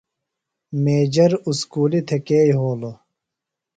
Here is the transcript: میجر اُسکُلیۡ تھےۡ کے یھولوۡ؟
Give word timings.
میجر 0.83 1.31
اُسکُلیۡ 1.47 2.05
تھےۡ 2.07 2.23
کے 2.27 2.39
یھولوۡ؟ 2.49 2.97